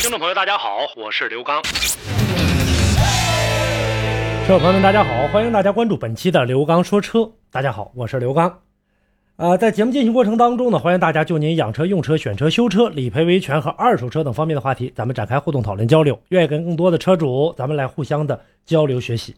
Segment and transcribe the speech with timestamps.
[0.00, 1.62] 听众朋友，大家好，我是刘刚。
[4.46, 7.30] 车友朋友们，大家好，欢迎大家关注本期的刘刚说车。
[7.50, 8.60] 大家好，我是刘刚。
[9.36, 16.18] 呃，在节目进行过程当中呢，欢迎大家就您养车、用车、选车、修车、理赔维权和二手车等方面的话题，咱们展开互动讨论交流。
[16.30, 19.36] 愿意跟更多的车主，咱们来互相的交流学习。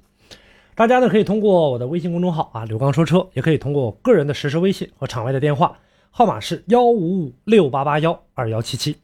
[0.77, 5.77] 大家呢可以通过我的微信公众号啊，刘刚说车，也可以通过我个人的实时微信和场外的电话。
[6.13, 8.97] 号码是幺五五六八八幺二幺七七。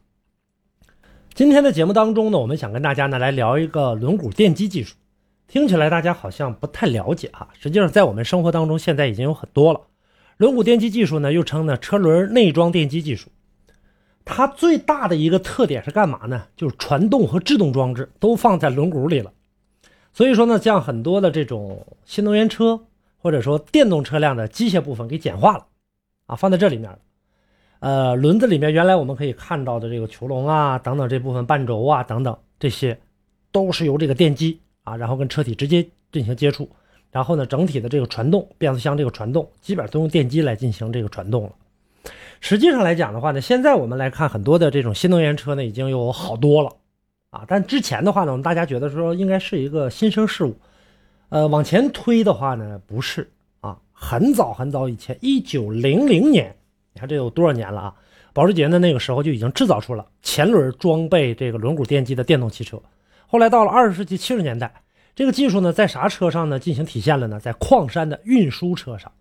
[1.35, 4.97] 今天的节目当中呢，我们想跟大家呢来聊一个轮毂电机技术。
[5.47, 9.81] 听起来大家好像不太了解哈，实际上在我们生活当中现在已经有很多了。
[10.37, 13.31] 轮毂电机技术呢，又称呢车轮内装电机技术。
[14.25, 16.47] 它最大的一个特点是干嘛呢？
[16.57, 19.33] 就是传动和制动装置都放在轮毂里了。
[20.13, 22.87] 所以说呢，像很多的这种新能源车
[23.17, 25.67] 或者说电动车辆的机械部分给简化了。
[26.27, 26.99] 啊，放在这里面了
[27.81, 32.99] 呃，轮子里面原来我们可以看到的这个球笼啊，等等这部分半轴啊，等等这些，
[33.53, 36.69] 都是由这个电机啊，然后跟车体直接进行接触，
[37.13, 41.53] 然后呢，整体的这个传动，变速箱这个传动，基本上都用电机来进行这个传动了。
[42.41, 46.71] 实际上来讲的话呢，现在我们来看很多的这种新能源车呢，已经有好多了
[47.31, 50.57] 啊，但之前的话呢，我们大家觉得说应该是一个新生事物，
[51.29, 53.79] 呃，往前推的话呢，不是啊。
[53.93, 56.55] 很早很早以前，一九零零年，
[56.99, 57.95] 你看这有多少年了啊？
[58.33, 62.83] 保时捷呢那个时候就已经制造出了前轮装备这个轮毂电机的电动汽车。
[63.29, 64.83] 后来到了二十世纪七十年代，
[65.15, 67.39] 这个技术呢在啥车上呢进行体现了呢？
[67.39, 69.13] 在矿山的运输车上。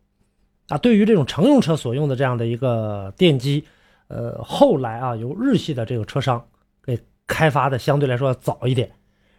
[0.70, 3.64] 啊，对于这种乘用车所用的这样的一个电机，
[4.08, 6.44] 呃，后来啊由日系的这个车商
[6.84, 8.92] 给开发的相对来说早一点。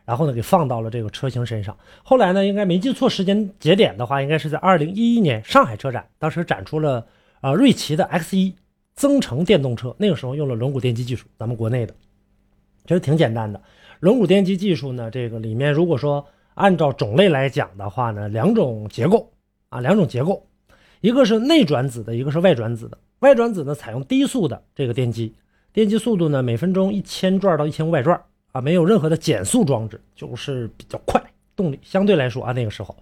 [0.05, 1.77] 然后呢，给放到了这个车型身上。
[2.03, 7.07] 后来呢，应该没记错时间节点的话，应该是在二零一一年上海车展，当时展出了
[7.41, 8.55] 啊瑞奇的 X 一
[8.95, 11.95] 增程电动车，那个时候用了轮毂电机技术，咱们国内的，
[12.85, 13.61] 其实挺简单的。
[14.01, 19.33] 轮毂电机技术呢，这个里面如果说按照种类来讲的话呢，两种结构
[19.69, 20.47] 啊，两种结构，
[21.01, 22.99] 一个是内转子的，一个是外转子的。
[23.21, 25.35] 外转子呢，采用低速的这个电机，
[25.73, 28.21] 电机速度呢每分钟一千转到一千五百转。
[28.51, 31.23] 啊，没有任何的减速装置，就是比较快，
[31.55, 32.97] 动力相对来说啊，那个时候，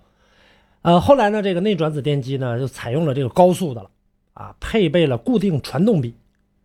[0.82, 3.88] 呃，后来呢，这个内转子电机呢就采用了这个高速的了，
[4.36, 6.14] 啊，配备了固定传动比，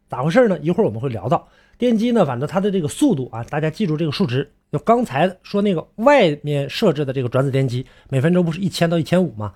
[0.10, 0.60] 咋回事呢？
[0.60, 9.54] 一会儿我们会聊到电机呢，反正它的这个速度啊，大家记住这个数值，就刚才说那个外面设置的这个转子电机，每分钟不是一千到一千五吗？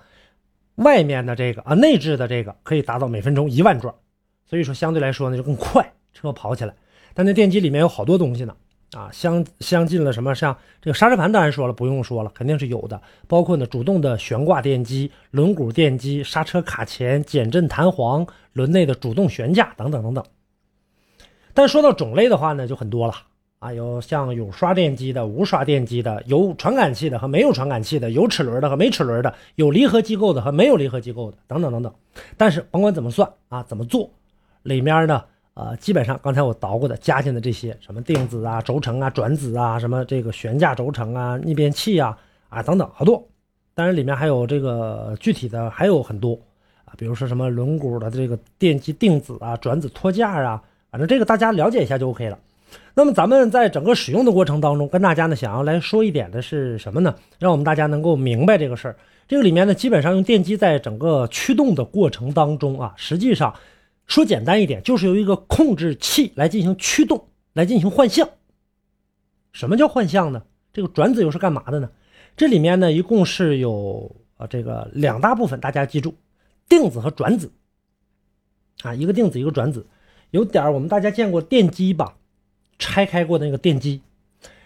[0.75, 3.93] 外面的这个啊，内置的这个可以达到每分钟一万转，
[4.45, 6.73] 所以说相对来说呢就更快，车跑起来。
[7.13, 8.55] 但那电机里面有好多东西呢。
[8.93, 10.33] 啊，相相近了什么？
[10.33, 13.01] 像这个刹车盘，当然说了，不用说了，肯定是有的。
[13.27, 20.23] 包括呢，主动的悬挂电机、轮毂电机、刹车卡钳、减震弹簧、轮内的主动悬架等等等等。
[21.53, 23.13] 但说到种类的话呢，就很多了
[23.59, 31.93] 啊，有像有刷电机的、无刷电机的，有传感器的和没有传感器的，有齿轮的和没齿轮的，有离合机构的和没有离合机构的，等等等等。
[32.37, 34.09] 但是甭管怎么算啊，怎么做，
[34.63, 35.23] 里面呢？
[35.55, 42.17] 呃，基本上刚才我捣鼓的加进的这些什么定子啊、轴承啊、转子啊、什么这个悬架轴承啊、逆变器啊
[42.49, 43.25] 啊等等好多，
[43.73, 46.37] 当然里面还有这个具体的还有很多
[46.83, 50.61] 啊，比如说什么轮毂的这个电机定子啊、转子托架啊，
[50.91, 52.37] 反正这个大家了解一下就 OK 了。
[52.93, 57.15] 那么咱们在整个使用的过程当中，跟大家呢想要来说一点的是什么呢？
[57.39, 58.97] 让我们大家能够明白这个事儿。
[59.25, 63.55] 这个里面呢，基本上用电机在整个驱动的过程当中啊，实际上。
[64.07, 68.29] 说简单一点，就是由一个控制器来进行驱动，来进行换向。
[69.51, 70.43] 什么叫换向呢？
[70.73, 71.89] 这个转子又是干嘛的呢？
[72.37, 76.15] 这里面呢，一共是有啊这个两大部分，大家记住，
[76.67, 77.51] 定子和转子。
[78.83, 79.85] 啊，一个定子，一个转子，
[80.31, 82.17] 有点我们大家见过电机吧？
[82.77, 84.01] 拆开过那个电机，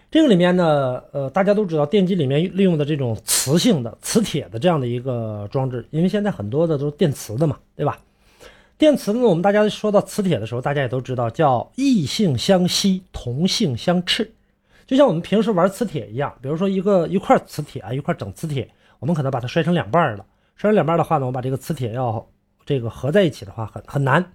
[0.09, 8.00] 这个里面呢，呃，大家都知道，电机里面利用的这种磁性的磁铁的这样的一个装置，因为现在很多的都是电磁的嘛，对吧？
[8.80, 14.31] 电磁呢，我们大家说到磁铁的时候，大家也都知道叫异性相吸，同性相斥，
[14.88, 16.34] 就像我们平时玩磁铁一样。
[16.42, 20.26] 比如说一个一块磁铁啊，一块整磁铁，我们可能把它摔成两半了。
[20.56, 22.26] 摔成两半的话呢，我把这个磁铁要
[22.66, 24.31] 这个合在一起的话，很很难，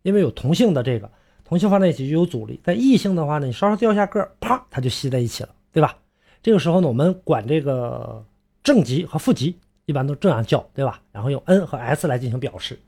[0.00, 1.10] 因为有同性的这个
[1.44, 2.58] 同性放在一起就有阻力。
[2.64, 5.94] 但异性的话呢，你稍稍掉下个，啪，它就吸在一起了，对吧？
[6.42, 8.24] 这个时候呢，我们管这个
[8.62, 11.02] 正极和负极一般都这样叫，对吧？
[11.12, 12.78] 然后用 N 和 S 来进行表示。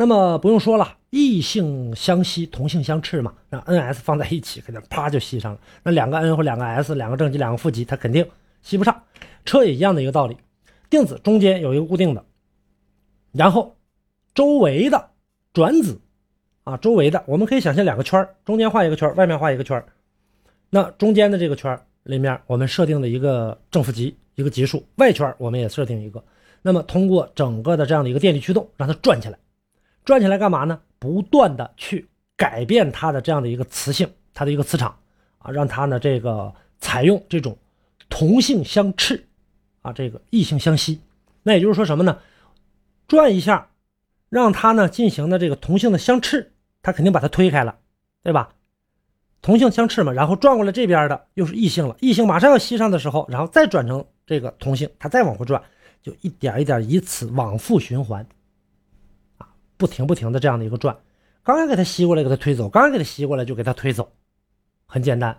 [0.00, 3.34] 那么不用说了，异性相吸，同性相斥嘛。
[3.50, 5.60] 那 N、S 放在一起，肯定啪就吸上了。
[5.82, 8.26] 那两个 N 或两个 S，两个正极，两个负极，它肯定
[8.62, 9.02] 吸不上。
[9.44, 10.38] 车也一样的一个道理，
[10.88, 12.24] 定子中间有一个固定的，
[13.32, 13.76] 然后
[14.32, 15.10] 周围的
[15.52, 16.00] 转子
[16.64, 19.84] 啊，周围的我们可以想象两个圈中间画一个圈外面画一个圈
[20.70, 26.24] 那中间的这个圈里面，我们设定的一个正负极，一个极数，外圈我们也设定一个。
[26.62, 29.38] 那么通过整个的这样的一个电力驱动，让它转起来。
[30.04, 30.80] 转起来干嘛呢？
[30.98, 34.98] 不断的去改变它的这样的一个磁性，它的一个磁场
[35.38, 37.56] 啊，让它呢这个采用这种
[38.08, 39.26] 同性相斥
[39.82, 41.00] 啊，这个异性相吸。
[41.42, 42.18] 那也就是说什么呢？
[43.08, 43.68] 转一下，
[44.28, 46.52] 让它呢进行的这个同性的相斥，
[46.82, 47.78] 它肯定把它推开了，
[48.22, 48.50] 对吧？
[49.42, 55.62] 同性相斥嘛，然后转过来这边的又是异性了，异性马上要吸上的时候，然后再转成这个同性，它再往回转，
[56.02, 58.26] 就一点一点以此往复循环。
[59.80, 60.94] 不停不停的这样的一个转，
[61.42, 64.06] 刚刚给它吸过来，给它推走；刚刚给它吸过来，就给它推走，
[64.84, 65.34] 很简单。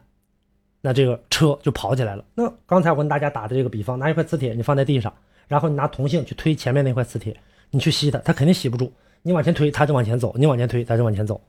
[0.82, 2.26] 那这个车就跑起来了。
[2.34, 5.14] 那刚才我跟大家打的这个比方，拿一块磁铁你放在地上，
[5.48, 7.40] 然后你拿铜性去推前面那块磁铁，
[7.70, 8.92] 你去吸它，它肯定吸不住。
[9.22, 11.40] 你往前推，它就往前走；你往前推，它就往前走，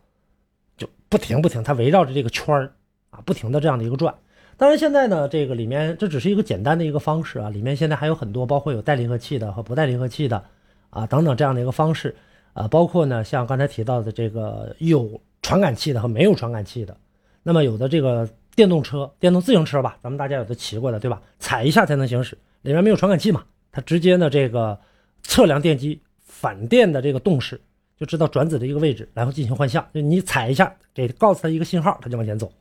[0.76, 2.70] 就不停不停，它围绕着这个圈儿
[3.08, 4.14] 啊，不停的这样的一个转。
[4.58, 10.44] 当然现在呢，这个里面这只是一个简单的一个方式啊，里面现在还有很多，包括有带离合器的和不带离合器的
[10.90, 12.14] 啊等等这样的一个方式。
[12.52, 16.96] 啊，包括呢，像刚才提到的这个有传感器的和没有传感器的，
[17.42, 21.20] 那么有的这个电动车、电动自行车吧，咱们大家有的骑过的，对吧？
[21.38, 24.78] 踩一下才能行驶，里面没有传感器嘛，它直接呢这个
[25.22, 27.60] 测量电机反电的这个动势，
[27.98, 29.86] 就知道转子的一个位置，然后进行换向。
[29.94, 32.52] 就你踩一下，给告诉它一个信号，它就往前走，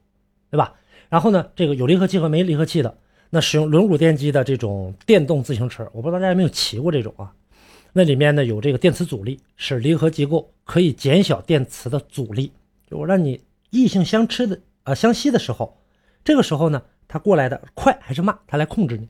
[0.49, 0.73] 对吧？
[1.09, 2.97] 然后呢，这个有离合器和没离合器的，
[3.29, 7.33] 那使用轮毂电机的这种电动自行车，我不知道大家有没有骑过这种啊？
[7.93, 12.51] 那里面呢有这个电磁阻力，使离合机构可以减小电磁的阻力。
[12.89, 15.77] 就我让你异性相斥的啊相吸的时候，
[16.23, 19.09] 这个时候呢，它过来的快还是慢，它来控制你。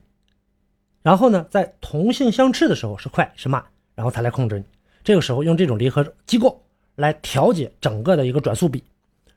[1.02, 3.64] 然后呢，在同性相斥的时候是快是慢，
[3.94, 4.64] 然后它来控制你。
[5.04, 6.62] 这个时候用这种离合机构
[6.94, 8.82] 来调节整个的一个转速比，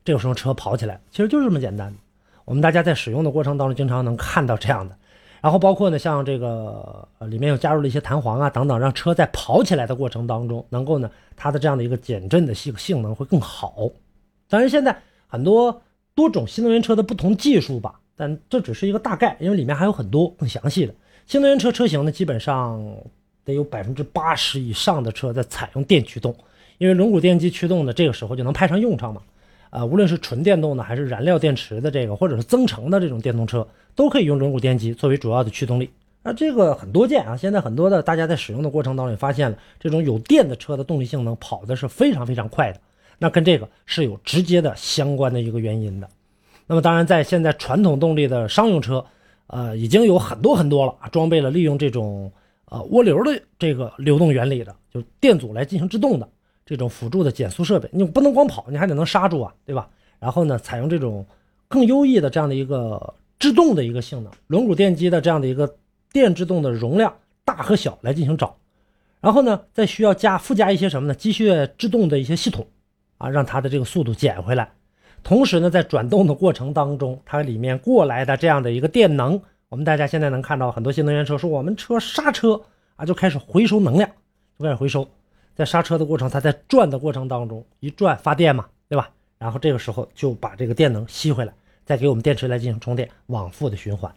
[0.03, 1.93] 这个时候车跑起来，其实就是这么简单。
[2.45, 4.95] 我们大家在使用的过程当中，经常能看到这样的。
[5.41, 13.75] 然后包括呢，像这个呃，里面又加入了一些弹簧啊等等，让车在跑起来的过程当中，能够呢，它的这样的一个减震的性性能会更好。
[14.49, 14.97] 当然，现在
[15.27, 15.81] 很多
[16.15, 20.93] 多种新能源车的不同技术吧，但这只是一个大概，因为里面还有很多更详细的
[21.27, 22.83] 新能源车车型呢，基本上
[23.43, 26.35] 得有百分之八十以上的车在采用电驱动，
[26.79, 29.21] 因为轮毂电机驱动的这个时候就能派上用场嘛。
[29.75, 35.89] 啊，无论是纯电动的还是燃料电池的这个，或者是增程的这种电动车，都可以用轮毂电机作为主要的驱动力。
[36.23, 42.79] 那这个很多见啊，现在很多的大家在使用的过程当中也发现了，这种有电的车的动力性能跑的是非常非常快的。
[43.19, 46.07] 那跟这个是有直接的相关的一个原因的。
[46.67, 49.05] 那么当然，在现在传统动力的商用车，
[49.47, 52.31] 呃，已经有很多很多了，装备了利用这种
[52.69, 56.29] 呃涡流的这个流动原理的，就是电阻来进行制动的。
[56.65, 59.87] 这种辅助的减速设备，你不能光跑，你还得能刹住啊，对吧？
[60.19, 61.23] 然后呢，采用这种
[61.67, 65.75] 更优异的这样的一个制动的一个性能，轮毂电机的这样的一个
[66.11, 67.13] 电制动的容量
[67.43, 68.55] 大和小来进行找，
[69.21, 71.13] 然后呢，再需要加附加一些什么呢？
[71.13, 72.65] 机械制动的一些系统
[73.19, 74.71] 啊，让它的这个速度减回来。
[75.21, 82.59] 同时呢，在转动的过程当中，它里面过来的这样的一个电能，我们大家现在能看到很多新能源车说我们车刹车
[82.95, 84.09] 啊就开始回收能量，
[84.57, 85.07] 就开始回收。
[85.55, 89.09] 在刹车的过程，它在转的过程当中一转发电嘛，对吧？
[89.37, 91.53] 然后这个时候就把这个电能吸回来，
[91.85, 94.13] 再给我们电池来进行充电，往复的循环。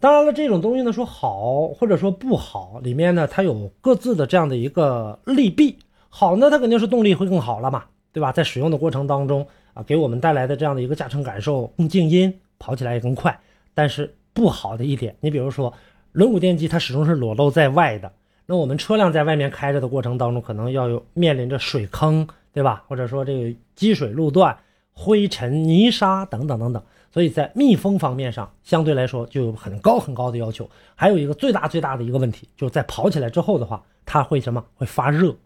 [0.00, 5.76] 当然了，这种东西呢说好或者说不好，里面呢它有各自的这样的一个利弊。
[6.08, 8.32] 好呢，它肯定是动力会更好了嘛，对吧？
[8.32, 13.38] 在使用的过程当中啊，给我们带来的这样的一个驾乘感受更静音，跑起来也更快。
[13.74, 15.72] 但是不好的一点，你比如说
[16.12, 18.10] 轮毂电机，它始终是裸露在外的。
[18.50, 22.82] 那我们车辆在外面开着的过程当中，可能要有面临着水坑，对吧？
[22.88, 24.56] 或者说这个积水路段、
[24.94, 30.66] 灰尘、泥沙等等等等，所以在密封方面上，相对来说就有很高很高的要求。
[30.94, 34.64] 还有一个最大最大的一个问题，就是在跑起来之后的话，它会什么？
[34.76, 35.36] 会发热。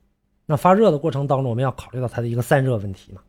[0.47, 3.21] 那发热的过程当中，我们要考虑到它的一个散热问题嘛。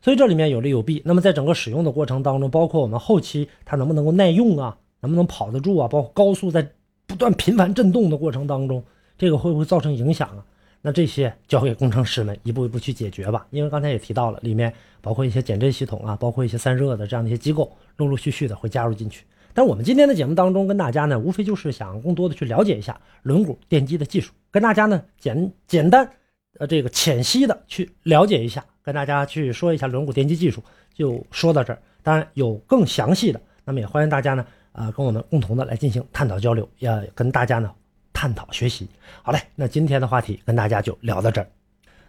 [0.00, 1.02] 所以这里面有利有弊。
[1.04, 6.70] 那么在整个使用的过程当中，包括我们后期它能不能够耐用啊，能不能跑得住啊，包括高速在。
[7.12, 8.82] 不断频繁震动的过程当中，
[9.18, 10.42] 这个会不会造成影响啊？
[10.80, 13.46] 那这些交给工程师们一步一步去解决吧。
[13.50, 19.26] 因为刚才也提到了，里面包括一些减震系统啊，包括一些散热的这样的一些机构，陆陆续续的会加入进去。
[19.52, 26.10] 但我们今天的节目当中跟大家呢，无非就是想更多的去了解一下轮毂电机的技术，跟大家呢简简单
[26.58, 30.62] 呃这个浅析的去了解一下，跟大家去说一下轮毂电机技术，
[30.94, 31.78] 就说到这儿。
[32.02, 37.72] 当然有更详细的，那么也欢迎大家呢啊跟我们共同的来进行探讨交流，也跟大家呢
[38.12, 38.88] 探讨学习。
[39.22, 41.46] 好嘞，那今天的话题跟大家就聊到这儿。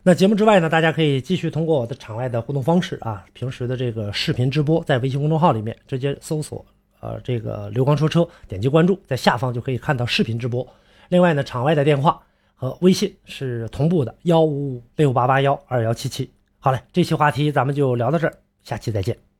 [0.06, 6.66] 那节目之外呢，大家可以继续通过我的场外的互动方式啊，平时的这个视频直播，在微信公众号里面直接搜索
[7.00, 10.68] 呃这个刘刚说车，点击关注，在下方就可以看到视频直播。
[11.08, 12.22] 另外呢，场外的电话
[12.54, 16.30] 和微信是同步的，幺五五六八八幺二幺七七。
[16.60, 19.33] 好嘞，这期话题咱们就聊到这儿，下期再见。